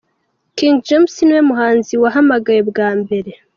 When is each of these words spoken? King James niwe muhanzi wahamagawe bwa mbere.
King 0.57 0.75
James 0.87 1.13
niwe 1.25 1.41
muhanzi 1.49 1.93
wahamagawe 2.03 2.61
bwa 2.69 2.89
mbere. 3.01 3.31